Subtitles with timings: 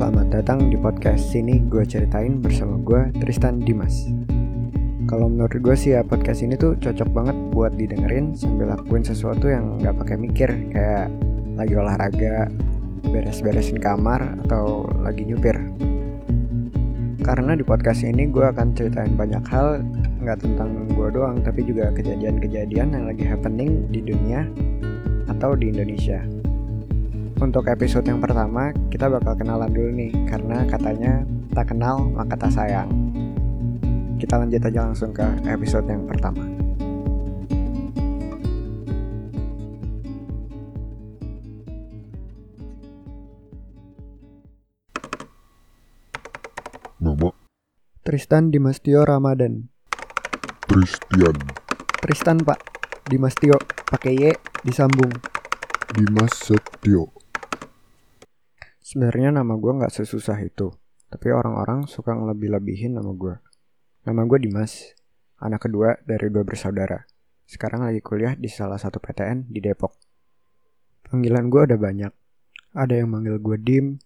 [0.00, 4.08] selamat datang di podcast sini gue ceritain bersama gue Tristan Dimas
[5.04, 9.52] Kalau menurut gue sih ya podcast ini tuh cocok banget buat didengerin sambil lakuin sesuatu
[9.52, 11.12] yang gak pakai mikir Kayak
[11.52, 12.48] lagi olahraga,
[13.12, 15.60] beres-beresin kamar, atau lagi nyupir
[17.20, 19.84] Karena di podcast ini gue akan ceritain banyak hal
[20.24, 24.48] nggak tentang gue doang tapi juga kejadian-kejadian yang lagi happening di dunia
[25.28, 26.39] atau di Indonesia.
[27.40, 31.24] Untuk episode yang pertama, kita bakal kenalan dulu nih, karena katanya
[31.56, 32.92] tak kenal maka tak sayang.
[34.20, 36.44] Kita lanjut aja langsung ke episode yang pertama.
[47.00, 47.28] Nama
[48.04, 49.72] Tristan Dimastio Ramadan.
[50.68, 51.40] Tristian
[52.04, 52.60] Tristan pak,
[53.08, 53.56] Dimastio,
[53.88, 55.08] pakai Y, disambung.
[55.90, 57.19] Dimas Setio
[58.90, 60.74] Sebenarnya nama gue nggak sesusah itu,
[61.06, 63.38] tapi orang-orang suka ngelebih-lebihin nama gue.
[64.02, 64.98] Nama gue Dimas,
[65.38, 67.06] anak kedua dari dua bersaudara.
[67.46, 69.94] Sekarang lagi kuliah di salah satu PTN di Depok.
[71.06, 72.10] Panggilan gue ada banyak.
[72.74, 74.02] Ada yang manggil gue Dim,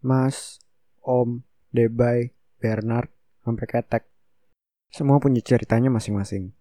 [0.00, 0.64] Mas,
[1.04, 3.12] Om, Debay, Bernard,
[3.44, 4.08] sampai Ketek.
[4.88, 6.56] Semua punya ceritanya masing-masing.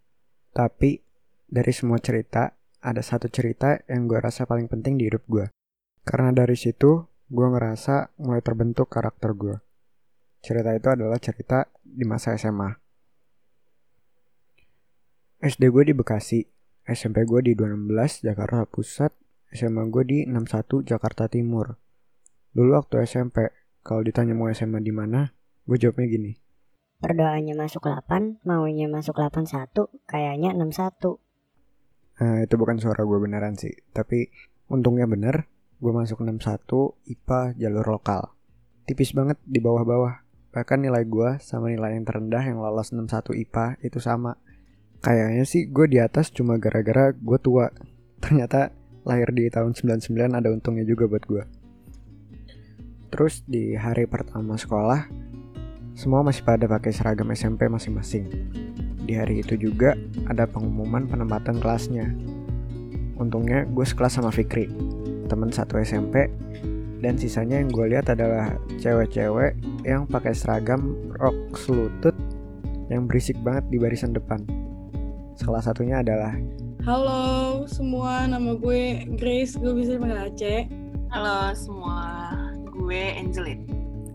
[0.52, 1.00] Tapi
[1.48, 2.52] dari semua cerita,
[2.84, 5.48] ada satu cerita yang gue rasa paling penting di hidup gue.
[6.04, 9.56] Karena dari situ, gue ngerasa mulai terbentuk karakter gue.
[10.44, 12.76] Cerita itu adalah cerita di masa SMA.
[15.40, 16.44] SD gue di Bekasi,
[16.84, 19.16] SMP gue di 216 Jakarta Pusat,
[19.48, 21.80] SMA gue di 61 Jakarta Timur.
[22.52, 23.48] Dulu waktu SMP,
[23.80, 25.32] kalau ditanya mau SMA di mana,
[25.64, 26.32] gue jawabnya gini.
[27.00, 31.16] Berdoanya masuk 8, maunya masuk 81, kayaknya 61.
[32.22, 34.30] Nah, itu bukan suara gue beneran sih, tapi
[34.70, 35.50] untungnya bener,
[35.82, 38.38] gue masuk 61 IPA jalur lokal.
[38.86, 40.22] Tipis banget di bawah-bawah.
[40.54, 44.38] Bahkan nilai gue sama nilai yang terendah yang lolos 61 IPA itu sama.
[45.02, 47.74] Kayaknya sih gue di atas cuma gara-gara gue tua.
[48.22, 48.70] Ternyata
[49.10, 51.44] lahir di tahun 99 ada untungnya juga buat gue.
[53.10, 55.10] Terus di hari pertama sekolah,
[55.98, 58.30] semua masih pada pakai seragam SMP masing-masing.
[59.02, 59.98] Di hari itu juga
[60.30, 62.14] ada pengumuman penempatan kelasnya.
[63.18, 64.70] Untungnya gue sekelas sama Fikri,
[65.32, 66.28] temen satu SMP,
[67.00, 68.52] dan sisanya yang gue lihat adalah
[68.84, 69.56] cewek-cewek
[69.88, 72.14] yang pakai seragam rok selutut
[72.92, 74.44] yang berisik banget di barisan depan.
[75.40, 76.36] Salah satunya adalah
[76.84, 80.62] Halo semua, nama gue Grace, gue bisa dipanggil Aceh.
[81.16, 82.36] Halo semua,
[82.68, 83.64] gue Angelin.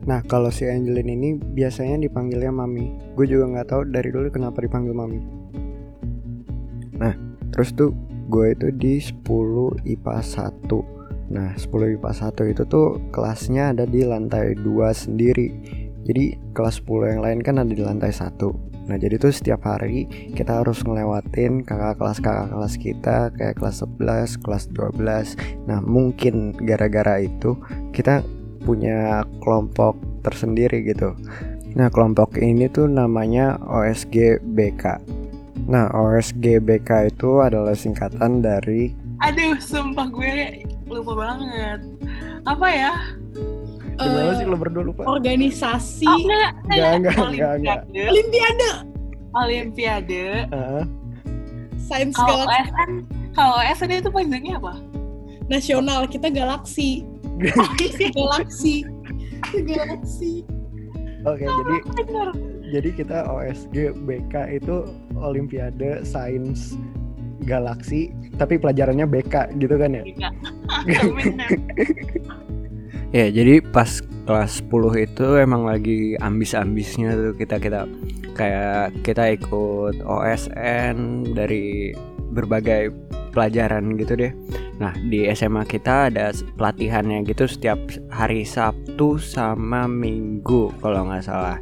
[0.06, 2.94] Nah, kalau si Angelin ini biasanya dipanggilnya Mami.
[3.18, 5.20] Gue juga nggak tahu dari dulu kenapa dipanggil Mami.
[6.98, 7.14] Nah,
[7.54, 7.94] terus tuh
[8.26, 9.22] gue itu di 10
[9.86, 10.95] IPA 1.
[11.26, 15.50] Nah, 10 IPA 1 itu tuh kelasnya ada di lantai 2 sendiri.
[16.06, 18.54] Jadi kelas 10 yang lain kan ada di lantai 1.
[18.86, 20.06] Nah, jadi tuh setiap hari
[20.38, 25.34] kita harus ngelewatin kakak kelas-kakak kelas kita kayak kelas 11, kelas 12.
[25.66, 27.58] Nah, mungkin gara-gara itu
[27.90, 28.22] kita
[28.62, 31.18] punya kelompok tersendiri gitu.
[31.74, 35.02] Nah, kelompok ini tuh namanya OSG BK.
[35.66, 38.94] Nah, OSG BK itu adalah singkatan dari
[39.26, 41.80] Aduh, sumpah gue lupa banget.
[42.46, 42.92] Apa ya?
[43.96, 45.02] Gimana Eh, sih lo berdua lupa?
[45.08, 47.78] Organisasi Oh, enggak, Enggak, enggak, enggak, enggak.
[47.88, 48.08] Olimpiade.
[48.12, 48.70] Olimpiade
[49.36, 50.24] Olimpiade.
[50.48, 50.84] Heeh.
[51.76, 52.90] Sains Kalau OSN,
[53.30, 54.74] kalau OSN itu panjangnya apa?
[55.46, 57.06] Nasional, kita galaksi.
[58.16, 58.80] Galaksi.
[59.52, 60.32] Galaksi.
[61.22, 62.28] Oke, jadi Bener.
[62.72, 63.76] jadi kita OSG
[64.08, 66.74] BK itu Olimpiade Sains
[67.44, 68.10] Galaksi,
[68.40, 70.02] tapi pelajarannya BK gitu kan ya?
[73.14, 77.86] Ya, jadi pas kelas 10 itu emang lagi ambis-ambisnya tuh kita kita
[78.34, 81.94] kayak kita ikut OSN dari
[82.34, 82.92] berbagai
[83.32, 84.32] pelajaran gitu deh.
[84.76, 87.80] Nah, di SMA kita ada pelatihannya gitu setiap
[88.12, 91.56] hari Sabtu sama Minggu kalau nggak salah.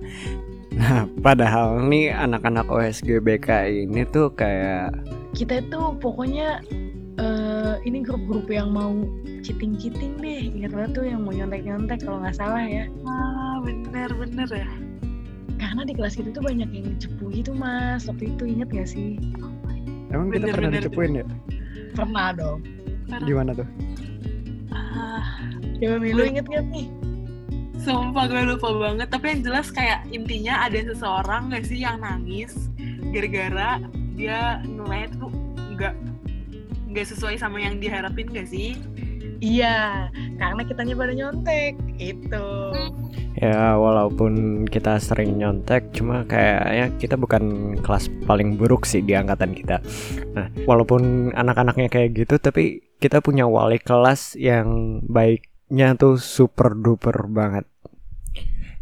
[0.74, 4.90] Nah, padahal nih anak-anak OSG BK ini tuh kayak
[5.34, 6.58] kita itu pokoknya
[7.18, 8.92] eh, ini grup-grup yang mau
[9.44, 14.48] cheating-cheating deh ingat banget tuh yang mau nyontek-nyontek kalau nggak salah ya Ah, bener bener
[14.50, 14.68] ya.
[15.54, 19.16] karena di kelas kita tuh banyak yang cepu gitu mas waktu itu inget gak sih
[20.10, 20.82] emang kita Bener, pernah bener.
[20.82, 21.26] dicepuin ya?
[21.94, 22.60] pernah dong
[23.28, 23.68] Gimana tuh?
[24.74, 25.38] Ah,
[25.78, 26.88] coba Milu inget gak nih
[27.84, 29.12] sumpah gue lupa banget.
[29.12, 32.56] Tapi yang jelas kayak intinya ada seseorang gak sih yang nangis
[33.12, 33.76] gara-gara
[34.16, 34.64] dia
[35.20, 35.23] tuh
[36.94, 38.78] nggak sesuai sama yang diharapin gak sih?
[39.42, 40.08] Iya,
[40.38, 41.74] karena kitanya pada nyontek.
[41.98, 42.46] Itu.
[43.34, 49.58] Ya walaupun kita sering nyontek Cuma kayaknya kita bukan kelas paling buruk sih di angkatan
[49.58, 49.82] kita
[50.38, 57.26] Nah walaupun anak-anaknya kayak gitu Tapi kita punya wali kelas yang baiknya tuh super duper
[57.26, 57.66] banget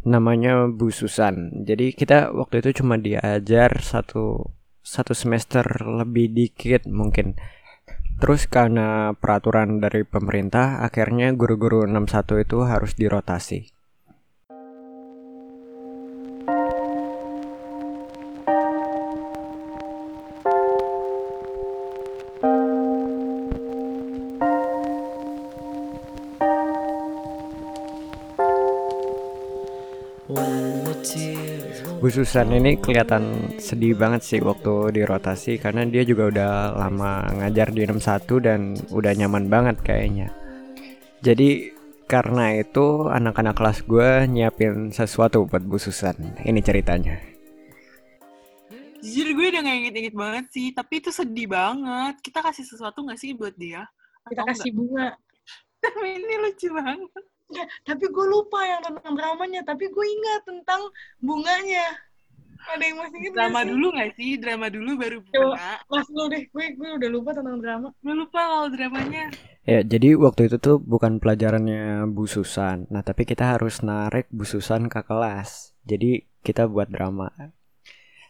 [0.04, 4.52] Namanya Bu Susan Jadi kita waktu itu cuma diajar satu,
[4.84, 7.40] satu semester lebih dikit mungkin
[8.22, 13.81] Terus karena peraturan dari pemerintah Akhirnya guru-guru 61 itu harus dirotasi
[32.02, 37.70] Bu Susan ini kelihatan sedih banget sih waktu dirotasi karena dia juga udah lama ngajar
[37.70, 40.34] di 61 dan udah nyaman banget kayaknya.
[41.22, 41.70] Jadi
[42.10, 46.18] karena itu anak-anak kelas gue nyiapin sesuatu buat Bu Susan.
[46.42, 47.22] Ini ceritanya.
[48.98, 52.18] Jujur gue udah gak inget-inget banget sih, tapi itu sedih banget.
[52.18, 53.86] Kita kasih sesuatu gak sih buat dia?
[54.26, 54.90] Kita Atau kasih bunga.
[54.90, 55.14] enggak?
[55.86, 57.22] Tapi ini lucu banget.
[57.52, 59.60] Nggak, tapi gue lupa yang tentang dramanya.
[59.62, 60.80] Tapi gue ingat tentang
[61.20, 61.86] bunganya.
[62.62, 63.68] Ada yang masih ingat Drama sih?
[63.74, 64.30] dulu gak sih?
[64.38, 65.82] Drama dulu baru bunga.
[65.90, 67.88] Mas lu deh, gue gue udah lupa tentang drama.
[68.00, 69.24] Gue lupa kalau dramanya.
[69.62, 72.86] Ya, jadi waktu itu tuh bukan pelajarannya Bu Susan.
[72.90, 75.74] Nah, tapi kita harus narik Bu Susan ke kelas.
[75.86, 77.30] Jadi kita buat drama.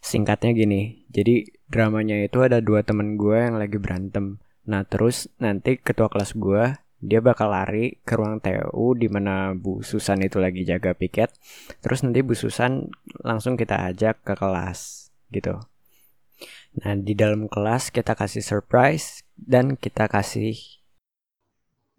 [0.02, 4.42] Singkatnya gini, jadi dramanya itu ada dua temen gue yang lagi berantem.
[4.66, 9.82] Nah, terus nanti ketua kelas gue dia bakal lari ke ruang TU di mana Bu
[9.82, 11.34] Susan itu lagi jaga piket.
[11.82, 12.86] Terus nanti Bu Susan
[13.26, 15.58] langsung kita ajak ke kelas gitu.
[16.78, 20.56] Nah, di dalam kelas kita kasih surprise dan kita kasih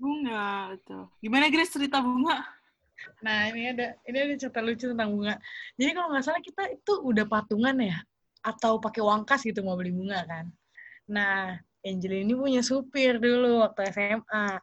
[0.03, 1.07] Bunga, betul.
[1.23, 2.43] Gimana Grace cerita bunga?
[3.23, 5.39] Nah ini ada ini ada cerita lucu tentang bunga.
[5.79, 7.97] Jadi kalau nggak salah kita itu udah patungan ya,
[8.43, 10.51] atau pakai uang kas gitu mau beli bunga kan.
[11.07, 14.59] Nah Angel ini punya supir dulu waktu SMA.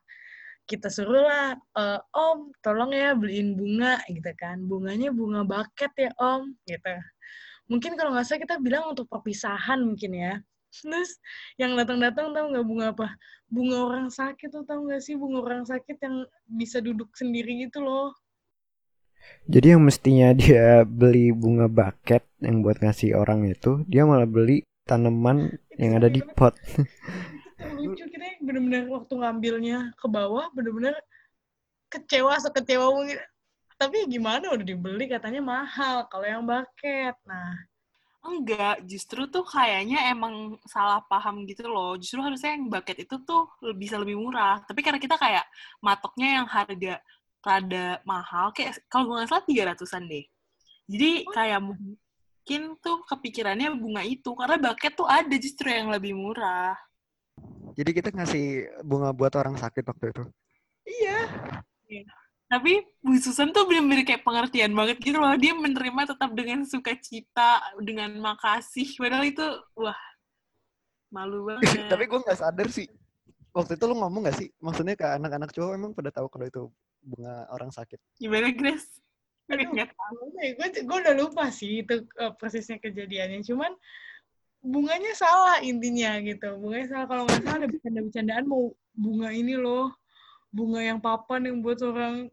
[0.69, 4.63] Kita suruh lah, "Eh, Om tolong ya beliin bunga gitu kan.
[4.65, 6.95] Bunganya bunga baket ya Om gitu.
[7.71, 10.35] Mungkin kalau nggak salah kita bilang untuk perpisahan mungkin ya.
[10.71, 11.19] Terus
[11.59, 13.09] yang datang-datang tahu nggak bunga apa?
[13.51, 17.83] Bunga orang sakit tuh tahu nggak sih bunga orang sakit yang bisa duduk sendiri gitu
[17.83, 18.15] loh.
[19.51, 24.65] Jadi yang mestinya dia beli bunga bucket yang buat ngasih orang itu, dia malah beli
[24.87, 26.55] tanaman yang ada di pot.
[27.81, 30.95] Lucu kita bener-bener waktu ngambilnya ke bawah bener-bener
[31.89, 33.19] kecewa sekecewa mungkin.
[33.81, 37.17] Tapi gimana udah dibeli katanya mahal kalau yang bucket.
[37.25, 37.57] Nah,
[38.21, 41.97] Enggak, justru tuh kayaknya emang salah paham gitu loh.
[41.97, 44.61] Justru harusnya yang bucket itu tuh bisa lebih murah.
[44.69, 45.49] Tapi karena kita kayak
[45.81, 47.01] matoknya yang harga
[47.41, 50.25] rada mahal, kayak kalau gue nggak salah 300-an deh.
[50.85, 56.77] Jadi kayak mungkin tuh kepikirannya bunga itu, karena bucket tuh ada justru yang lebih murah.
[57.79, 58.47] Jadi kita ngasih
[58.83, 60.25] bunga buat orang sakit waktu itu.
[60.85, 61.19] iya.
[62.51, 65.31] Tapi Bu Susan tuh bener-bener kayak pengertian banget gitu loh.
[65.39, 68.91] Dia menerima tetap dengan sukacita, dengan makasih.
[68.99, 69.47] Padahal itu,
[69.79, 69.95] wah,
[71.15, 71.87] malu banget.
[71.87, 72.91] Tapi gue nggak sadar sih.
[73.55, 74.51] Waktu itu lu ngomong gak sih?
[74.63, 76.63] Maksudnya ke anak-anak cowok emang pada tahu kalau itu
[77.03, 77.99] bunga orang sakit.
[78.19, 78.99] Gimana, Grace?
[79.51, 79.71] Gue Aduh.
[79.75, 80.19] nggak tahu.
[80.59, 83.43] Gue gue udah lupa sih itu eh, persisnya kejadiannya.
[83.43, 83.75] Cuman
[84.61, 86.49] bunganya salah intinya gitu.
[86.61, 89.93] Bunganya salah kalau nggak salah ada bercanda-bercandaan mau bunga ini loh.
[90.53, 92.29] Bunga yang papan yang buat orang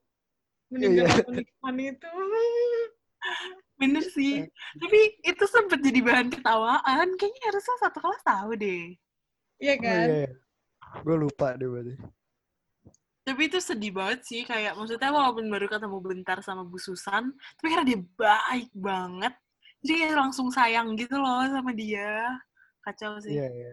[0.68, 1.16] meninggal Iya.
[1.24, 2.08] atau nikahan itu.
[3.80, 4.42] Bener sih.
[4.82, 7.08] Tapi itu sempet jadi bahan ketawaan.
[7.16, 8.98] Kayaknya harusnya satu kelas tahu deh.
[9.62, 10.08] Iya kan?
[11.06, 11.96] Gue lupa deh berarti.
[13.28, 14.42] Tapi itu sedih banget sih.
[14.48, 17.30] Kayak maksudnya walaupun baru ketemu bentar sama Bu Susan,
[17.60, 19.34] tapi karena dia baik banget,
[19.82, 22.38] jadi kayak langsung sayang gitu loh sama dia.
[22.82, 23.36] Kacau sih.
[23.36, 23.72] Iya, iya.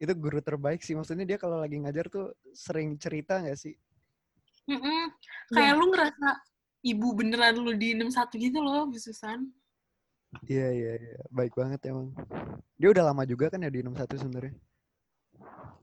[0.00, 0.92] Itu guru terbaik sih.
[0.92, 3.74] Maksudnya dia kalau lagi ngajar tuh sering cerita gak sih?
[4.68, 5.08] Mm-mm.
[5.08, 5.54] Iya.
[5.56, 6.28] Kayak lu ngerasa
[6.84, 9.48] ibu beneran lu di 61 gitu loh, Bu Susan.
[10.46, 11.18] Iya, iya, iya.
[11.32, 12.14] Baik banget emang.
[12.78, 14.54] Dia udah lama juga kan ya di 61 sebenarnya.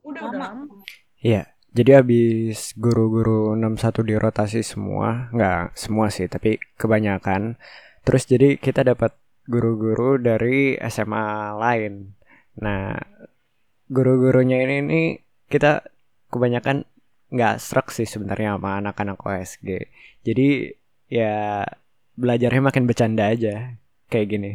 [0.07, 0.63] Udah udah lama.
[1.19, 7.59] Iya, jadi habis guru-guru 61 dirotasi semua, nggak semua sih, tapi kebanyakan.
[8.07, 9.19] Terus jadi kita dapat
[9.51, 12.15] guru-guru dari SMA lain.
[12.63, 12.95] Nah,
[13.91, 15.07] guru-gurunya ini nih
[15.51, 15.83] kita
[16.31, 16.87] kebanyakan
[17.27, 19.91] nggak serak sih sebenarnya sama anak-anak OSG.
[20.23, 20.71] Jadi
[21.11, 21.67] ya
[22.15, 23.75] belajarnya makin bercanda aja
[24.07, 24.51] kayak gini.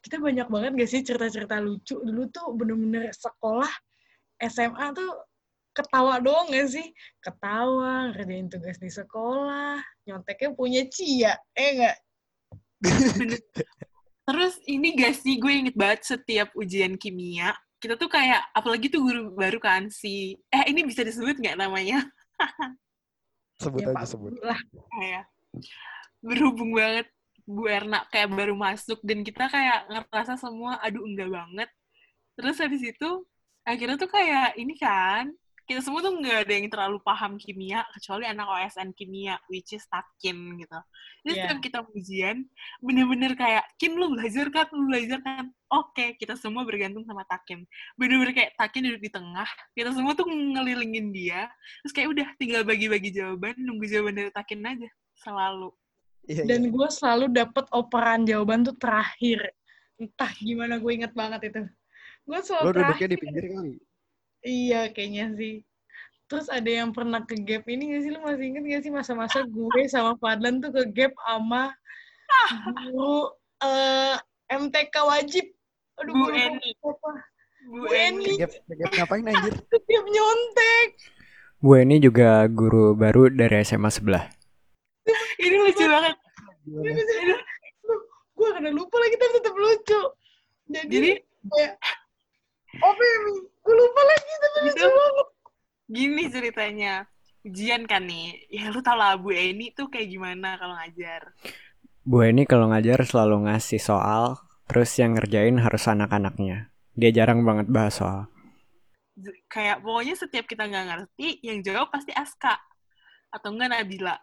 [0.00, 2.00] Kita banyak banget gak sih cerita-cerita lucu.
[2.00, 3.68] Dulu tuh bener-bener sekolah
[4.38, 5.12] SMA tuh
[5.76, 6.88] ketawa doang gak sih?
[7.20, 9.76] Ketawa, ngerjain tugas di sekolah,
[10.08, 11.96] nyonteknya punya Cia, eh enggak?
[12.80, 13.40] Bener.
[14.26, 19.04] Terus ini gak sih gue inget banget setiap ujian kimia, kita tuh kayak, apalagi tuh
[19.04, 22.00] guru baru kan si, eh ini bisa disebut nggak namanya?
[23.62, 24.32] Sebut Ya, aja Pak sebut.
[24.44, 24.60] Lah.
[24.92, 25.24] Kayak
[26.20, 27.08] berhubung banget
[27.46, 31.68] Bu Erna kayak baru masuk dan kita kayak ngerasa semua, aduh enggak banget.
[32.36, 33.10] Terus habis itu
[33.64, 35.32] akhirnya tuh kayak ini kan,
[35.66, 39.82] kita semua tuh nggak ada yang terlalu paham kimia kecuali anak OSN kimia which is
[39.90, 40.78] Takin gitu.
[41.26, 41.42] Jadi Iya.
[41.42, 42.46] setiap kita ujian
[42.78, 45.50] bener-bener kayak Kim lu belajar kan, lu belajar kan.
[45.66, 47.66] Oke, kita semua bergantung sama Takin.
[47.98, 51.50] Bener-bener kayak Takin duduk di tengah, kita semua tuh ngelilingin dia.
[51.82, 55.74] Terus kayak udah tinggal bagi-bagi jawaban, nunggu jawaban dari Takin aja selalu.
[56.26, 56.70] Iya, Dan iya.
[56.70, 59.50] gue selalu dapet operan jawaban tuh terakhir.
[59.98, 61.62] Entah gimana gue inget banget itu.
[62.22, 63.08] Gue Lo selalu duduknya terakhir.
[63.10, 63.74] di pinggir kali.
[64.46, 65.66] Iya, kayaknya sih.
[66.30, 68.10] Terus ada yang pernah ke gap ini gak sih?
[68.14, 71.74] Lu masih inget gak sih masa-masa gue sama Fadlan tuh ke gap sama
[72.78, 74.14] guru eh,
[74.46, 75.46] MTK wajib.
[75.98, 76.70] Aduh, Bu Eni.
[76.78, 77.10] apa.
[77.66, 78.38] Bu Eni.
[78.38, 78.42] Eni.
[78.42, 79.54] Gap, gap ngapain anjir?
[79.66, 80.88] Setiap nyontek.
[81.58, 84.30] Bu ini juga guru baru dari SMA sebelah.
[85.42, 86.14] Ini lucu banget.
[88.36, 90.00] Gue karena lupa lagi tapi tetap lucu.
[90.66, 91.10] Jadi, Jadi
[91.46, 92.90] kayak, ya,
[93.72, 94.86] lupa lagi tapi lucu Gitu.
[94.86, 95.26] banget.
[95.86, 96.94] gini ceritanya.
[97.46, 98.50] Ujian kan nih.
[98.50, 101.30] Ya lu tau lah Bu Eni tuh kayak gimana kalau ngajar.
[102.02, 106.70] Bu ini kalau ngajar selalu ngasih soal, terus yang ngerjain harus anak-anaknya.
[106.94, 108.26] Dia jarang banget bahas soal.
[109.46, 112.58] Kayak pokoknya setiap kita nggak ngerti, yang jawab pasti Aska.
[113.30, 114.18] Atau enggak Nabila.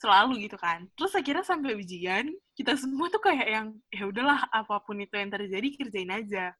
[0.00, 0.88] Selalu gitu kan.
[0.96, 2.24] Terus akhirnya sampai ujian,
[2.56, 6.56] kita semua tuh kayak yang, ya udahlah apa pun itu yang terjadi, kerjain aja.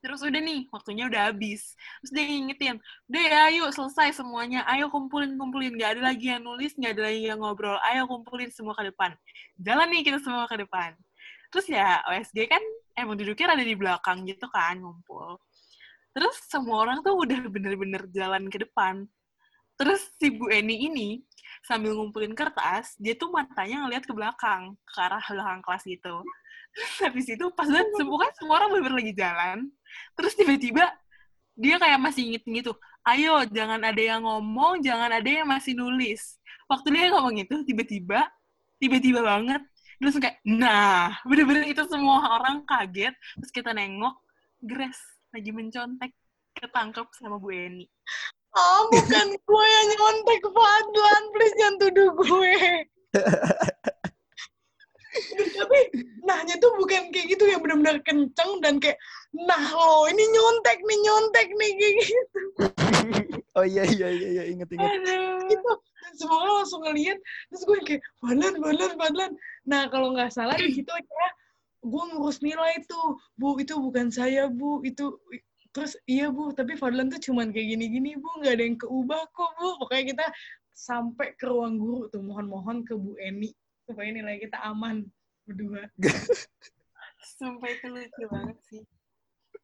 [0.00, 1.76] Terus udah nih, waktunya udah habis.
[2.00, 2.76] Terus dia ngingetin,
[3.12, 5.76] udah ya ayo selesai semuanya, ayo kumpulin-kumpulin.
[5.76, 7.76] Gak ada lagi yang nulis, gak ada lagi yang ngobrol.
[7.84, 9.12] Ayo kumpulin semua ke depan.
[9.60, 10.96] Jalan nih kita semua ke depan.
[11.52, 12.62] Terus ya OSG kan
[12.96, 15.36] emang duduknya ada di belakang gitu kan, ngumpul.
[16.16, 19.04] Terus semua orang tuh udah bener-bener jalan ke depan.
[19.80, 21.08] Terus si Bu Eni ini
[21.64, 26.20] sambil ngumpulin kertas, dia tuh matanya ngeliat ke belakang, ke arah belakang kelas gitu.
[26.70, 29.58] Terus habis itu pas banget semua kan semua orang bener lagi jalan,
[30.14, 30.84] terus tiba-tiba
[31.58, 32.72] dia kayak masih inget gitu,
[33.04, 36.38] ayo jangan ada yang ngomong, jangan ada yang masih nulis.
[36.70, 38.30] Waktu dia ngomong itu, tiba-tiba,
[38.78, 39.60] tiba-tiba banget,
[40.00, 44.16] langsung kayak, nah, bener-bener itu semua orang kaget, terus kita nengok,
[44.62, 46.12] Grace lagi mencontek,
[46.56, 47.88] ketangkep sama Bu Eni.
[48.50, 51.22] Ah, bukan gue yang nyontek Fadlan.
[51.30, 52.54] Please jangan tuduh gue.
[55.58, 55.78] Tapi
[56.22, 58.98] nahnya tuh bukan kayak gitu yang benar-benar kenceng dan kayak
[59.34, 62.40] nah lo ini nyontek nih nyontek nih kayak gitu.
[63.58, 64.42] Oh iya iya iya, iya.
[64.46, 64.86] inget inget.
[64.86, 65.42] Aduh.
[65.50, 65.72] gitu.
[65.74, 67.18] Dan semua orang langsung ngeliat
[67.50, 69.30] terus gue kayak Fadlan Fadlan Fadlan.
[69.66, 71.30] Nah kalau nggak salah di situ akhirnya
[71.82, 75.18] gue ngurus nilai tuh bu itu bukan saya bu itu
[75.74, 79.50] terus iya bu tapi Fadlan tuh cuman kayak gini-gini bu nggak ada yang keubah kok
[79.58, 80.26] bu pokoknya kita
[80.70, 83.52] sampai ke ruang guru tuh mohon-mohon ke Bu Eni
[83.90, 85.02] supaya nilai kita aman
[85.42, 85.90] berdua
[87.36, 88.82] Sumpah itu lucu banget sih.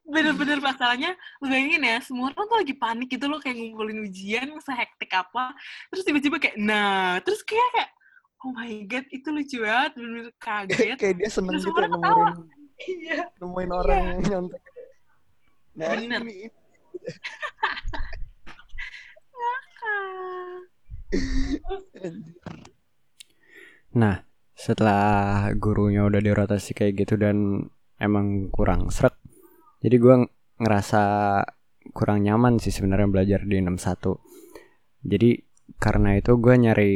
[0.07, 4.49] Bener-bener masalahnya, lu bayangin ya, semua orang tuh lagi panik gitu loh, kayak ngumpulin ujian,
[4.61, 5.57] sehektik apa.
[5.89, 7.91] Terus tiba-tiba kayak, nah, terus kayak kayak,
[8.45, 10.97] oh my god, itu lucu banget, bener-bener kaget.
[11.01, 11.97] Kayak dia seneng Terus gitu ketawa.
[11.97, 12.33] nemuin
[12.85, 14.63] iya nemuin orang yang nyontek.
[15.77, 16.21] Nah, Bener.
[16.29, 16.49] ini.
[19.33, 19.57] Nah,
[24.57, 27.69] setelah gurunya udah dirotasi kayak gitu dan
[28.01, 29.13] emang kurang srek,
[29.85, 31.03] jadi ng- ngerasa
[31.93, 34.17] kurang nyaman sih sebenarnya belajar di 61.
[35.05, 35.39] Jadi
[35.77, 36.93] karena itu gua nyari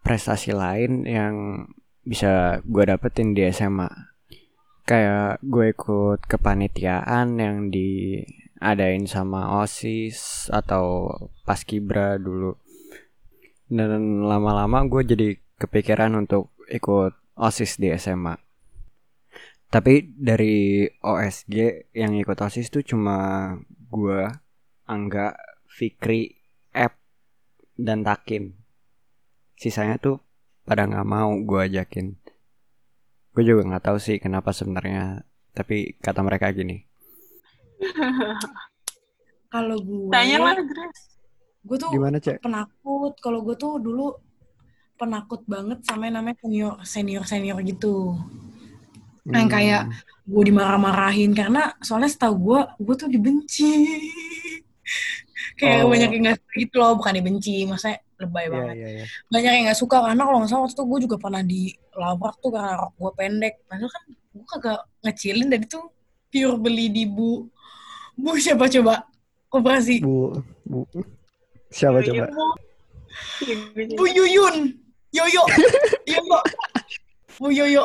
[0.00, 1.66] prestasi lain yang
[2.06, 3.90] bisa gua dapetin di SMA.
[4.86, 11.14] Kayak gue ikut kepanitiaan yang diadain sama OSIS atau
[11.46, 12.58] Paskibra dulu.
[13.70, 15.28] Dan lama-lama gue jadi
[15.60, 18.32] kepikiran untuk ikut OSIS di SMA.
[19.70, 21.54] Tapi dari OSG
[21.94, 23.52] yang ikut OSIS tuh cuma
[23.92, 24.26] gue,
[24.88, 25.36] Angga,
[25.68, 26.34] Fikri,
[26.74, 26.96] Ep,
[27.78, 28.50] dan Takin.
[29.54, 30.18] Sisanya tuh
[30.66, 32.16] pada nggak mau gue ajakin.
[33.30, 35.22] Gue juga nggak tahu sih kenapa sebenarnya.
[35.54, 36.82] Tapi kata mereka gini.
[39.54, 40.54] Kalau gue, Tanya lah,
[41.62, 42.42] gue tuh Gimana cek?
[42.42, 43.14] penakut.
[43.18, 44.14] Kalau gue tuh dulu
[45.00, 48.20] penakut banget sama yang namanya senior senior senior gitu.
[49.24, 49.82] Yang kayak
[50.28, 53.70] gue dimarah-marahin karena soalnya setahu gue, gue tuh dibenci.
[55.56, 55.90] kayak Oh.
[55.92, 59.04] banyak yang nggak suka gitu loh bukan dibenci maksudnya lebay Iya banget iya iya.
[59.28, 62.50] banyak yang nggak suka karena kalau nggak salah waktu itu gue juga pernah dilabrak tuh
[62.52, 65.84] karena rok gue pendek padahal kan gue kagak ngecilin dari tuh
[66.32, 67.44] pure beli di bu
[68.16, 69.04] bu siapa coba
[69.52, 70.32] koperasi Bu
[70.64, 70.80] Bu
[71.70, 72.24] siapa coba?
[73.94, 74.56] bu Yuyun
[75.10, 75.42] Yoyo
[76.06, 76.38] Yoyo
[77.36, 77.82] bu Yoyo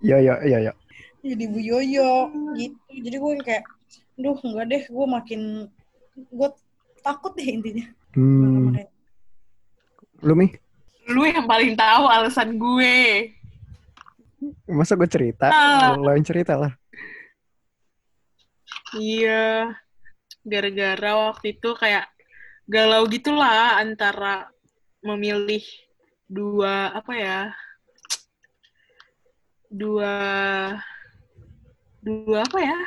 [0.00, 0.72] Yo yo yo yo.
[1.20, 2.10] jadi Bu Yoyo
[2.54, 3.64] gitu jadi gue kayak
[4.16, 5.40] duh enggak deh gue makin
[6.16, 6.48] gue
[7.00, 7.86] takut deh intinya
[8.16, 8.72] Hmm.
[10.24, 10.48] Lu Mi?
[11.06, 13.28] lu yang paling tahu alasan gue.
[14.64, 15.52] Masa gue cerita?
[15.52, 15.92] Ah.
[15.94, 16.72] Lo yang cerita lah.
[18.96, 19.76] Iya,
[20.42, 22.08] gara-gara waktu itu kayak
[22.66, 24.48] galau gitulah antara
[25.04, 25.62] memilih
[26.26, 27.40] dua apa ya,
[29.70, 30.14] dua
[32.02, 32.78] dua apa ya?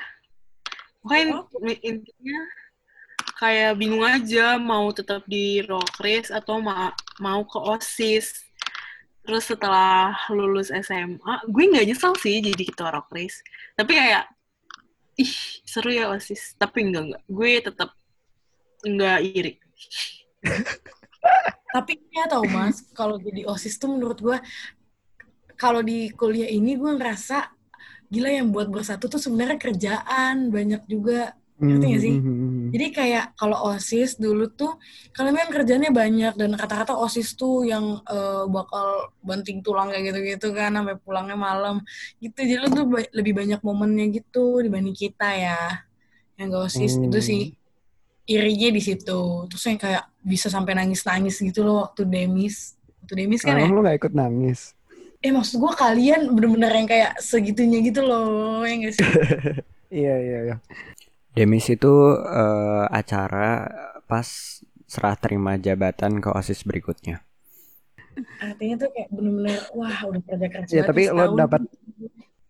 [0.99, 1.23] Pokoknya
[1.63, 2.39] in- intinya
[3.39, 8.47] kayak bingung aja mau tetap di Rokris atau ma- mau ke OSIS.
[9.23, 13.39] Terus setelah lulus SMA, gue nggak nyesel sih jadi ketua Rokris.
[13.77, 14.27] Tapi kayak
[15.19, 15.35] ih
[15.67, 17.89] seru ya osis tapi enggak enggak gue tetap
[18.87, 19.53] enggak iri
[21.69, 24.37] Tapi ya tau mas, kalau jadi OSIS tuh menurut gue,
[25.59, 27.51] kalau di kuliah ini gue ngerasa
[28.09, 31.35] gila yang buat bersatu tuh sebenarnya kerjaan banyak juga.
[31.59, 32.15] Ngerti nggak sih?
[32.15, 32.71] Hmm.
[32.71, 34.79] Jadi kayak kalau OSIS dulu tuh
[35.11, 40.55] kalian kan kerjanya banyak dan kata-kata OSIS tuh yang eh, bakal banting tulang kayak gitu-gitu
[40.55, 41.83] kan sampai pulangnya malam
[42.23, 42.39] gitu.
[42.39, 45.59] Jadi lu tuh ba- lebih banyak momennya gitu dibanding kita ya.
[46.39, 47.05] Yang gak OSIS Hmm.
[47.11, 47.41] itu sih
[48.29, 49.49] irinya di situ.
[49.49, 52.77] Terus yang kayak bisa sampai nangis-nangis gitu loh waktu demis.
[53.01, 53.65] Waktu demis kan ya.
[53.65, 54.77] Emang lu gak ikut nangis?
[55.19, 58.61] Eh maksud gue kalian bener-bener yang kayak segitunya gitu loh.
[58.63, 59.09] Ya gak sih?
[59.89, 60.55] Iya iya iya.
[61.33, 63.65] Demis itu eh, acara
[64.05, 67.25] pas serah terima jabatan ke OSIS berikutnya.
[68.37, 71.65] Artinya tuh kayak bener-bener wah udah kerja keras Ya tapi lo dapat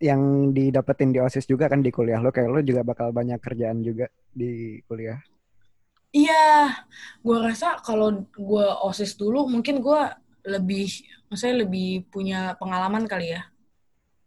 [0.00, 3.80] yang didapetin di OSIS juga kan di kuliah lo kayak lo juga bakal banyak kerjaan
[3.80, 5.16] juga di kuliah.
[6.10, 6.74] Iya,
[7.22, 10.00] gue rasa kalau gue OSIS dulu mungkin gue
[10.42, 10.90] lebih,
[11.30, 13.42] maksudnya lebih punya pengalaman kali ya.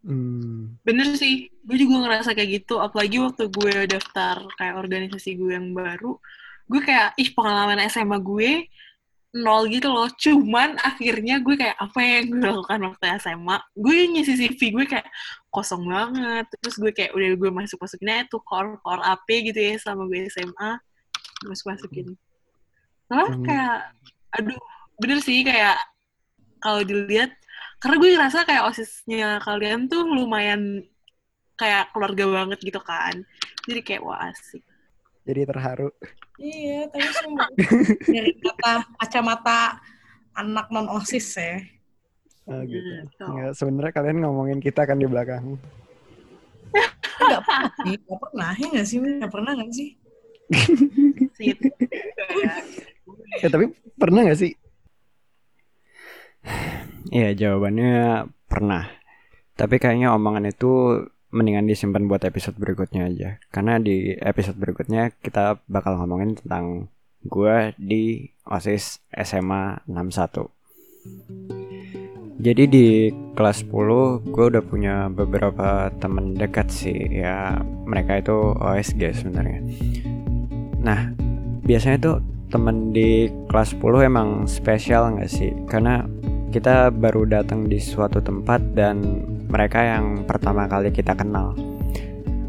[0.04, 0.76] Hmm.
[0.84, 2.80] bener sih gue juga ngerasa kayak gitu.
[2.80, 6.20] Apalagi waktu gue daftar kayak organisasi gue yang baru
[6.68, 8.68] gue kayak ih pengalaman SMA gue
[9.36, 10.08] nol gitu loh.
[10.12, 15.08] Cuman akhirnya gue kayak apa yang gue lakukan waktu SMA gue ngisi CV gue kayak
[15.48, 16.52] kosong banget.
[16.60, 20.28] Terus gue kayak udah gue masuk masukinnya tuh core core AP gitu ya sama gue
[20.28, 20.80] SMA
[21.46, 22.08] masuk masukin
[23.08, 23.46] Soalnya Hmm.
[23.46, 23.78] kayak
[24.34, 24.62] aduh
[24.98, 25.78] bener sih kayak
[26.64, 27.36] kalau dilihat
[27.84, 30.82] karena gue ngerasa kayak osisnya kalian tuh lumayan
[31.60, 33.28] kayak keluarga banget gitu kan
[33.68, 34.64] jadi kayak wah asik
[35.24, 35.88] Jadi terharu.
[36.36, 37.48] Iya, tapi semua
[38.12, 39.80] dari kata kacamata
[40.36, 41.64] anak non OSIS ya.
[42.44, 43.08] Oh, gitu.
[43.08, 43.24] Gitu.
[43.24, 45.56] Nggak, sebenarnya kalian ngomongin kita kan di belakang.
[47.24, 48.52] Enggak pernah enggak pernah.
[48.60, 49.90] Ya nggak sih, enggak pernah nggak sih?
[53.42, 54.54] Ya tapi pernah gak sih?
[57.10, 58.90] Iya jawabannya pernah.
[59.54, 61.04] Tapi kayaknya omongan itu
[61.34, 63.30] mendingan disimpan buat episode berikutnya aja.
[63.50, 66.90] Karena di episode berikutnya kita bakal ngomongin tentang
[67.26, 70.52] gue di OSIS SMA 61.
[72.44, 72.88] Jadi di
[73.38, 77.56] kelas 10 gue udah punya beberapa temen dekat sih ya
[77.88, 79.64] mereka itu OSG sebenarnya.
[80.84, 81.10] Nah
[81.64, 82.16] biasanya tuh
[82.52, 85.52] temen di kelas 10 emang spesial nggak sih?
[85.66, 86.06] Karena
[86.54, 91.58] kita baru datang di suatu tempat dan mereka yang pertama kali kita kenal.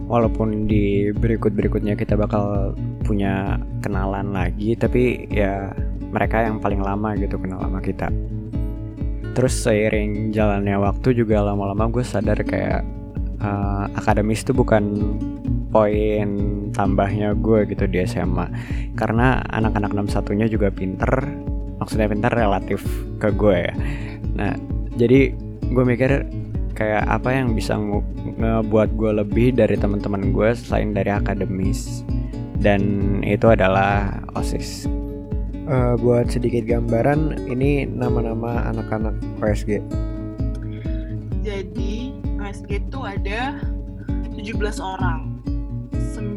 [0.04, 2.76] Walaupun di berikut-berikutnya kita bakal
[3.08, 5.72] punya kenalan lagi, tapi ya
[6.12, 8.12] mereka yang paling lama gitu kenal sama kita.
[9.32, 12.84] Terus seiring jalannya waktu juga lama-lama gue sadar kayak
[13.40, 15.16] eh, akademis itu bukan
[15.74, 16.28] poin
[16.70, 18.46] tambahnya gue gitu di SMA
[18.94, 21.10] karena anak-anak 61 nya juga pinter
[21.82, 22.86] maksudnya pinter relatif
[23.18, 23.74] ke gue ya.
[24.38, 24.54] Nah
[24.94, 25.34] jadi
[25.74, 26.22] gue mikir
[26.78, 32.06] kayak apa yang bisa nge- ngebuat gue lebih dari teman-teman gue selain dari akademis.
[32.62, 34.86] Dan itu adalah osis.
[35.64, 39.80] Eh, buat sedikit gambaran ini nama-nama anak-anak OSG
[41.44, 41.92] jadi
[42.40, 43.60] OSG itu ada
[44.32, 45.33] 17 orang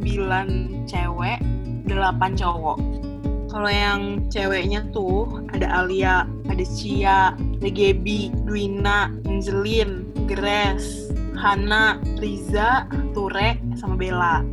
[0.06, 1.39] 9 cewek
[1.88, 2.78] 8 cowok
[3.47, 12.86] kalau yang ceweknya tuh ada Alia, ada Cia, ada Gaby, Duina, Angelin, Grace, Hana, Riza,
[13.15, 14.43] Ture, sama Bella.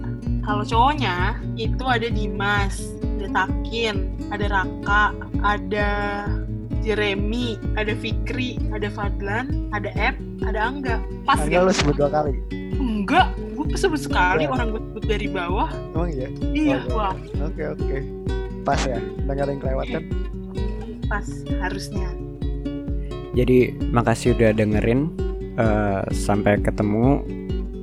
[0.46, 5.90] Kalau cowoknya itu ada Dimas, ada Takin, ada Raka, ada
[6.80, 10.14] Jeremy, ada Fikri, ada Fadlan, ada Ep,
[10.48, 10.96] ada Angga.
[11.28, 11.66] Pas kan?
[11.66, 12.36] lu sebut dua kali.
[12.76, 13.32] Enggak,
[13.64, 14.56] gue sebut sekali Enggak.
[14.56, 15.70] orang gue sebut dari bawah.
[15.96, 16.28] Emang iya?
[16.52, 16.92] Iya, Oke.
[16.92, 17.96] wah, Oke oke.
[18.62, 18.96] Pas ya.
[18.96, 20.04] Udah nggak ada yang kelewat kan?
[21.04, 21.26] pas
[21.60, 22.08] harusnya.
[23.36, 25.12] Jadi makasih udah dengerin.
[25.54, 27.22] Eh, sampai ketemu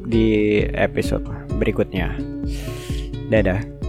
[0.09, 1.23] di episode
[1.55, 2.11] berikutnya.
[3.31, 3.80] Dadah.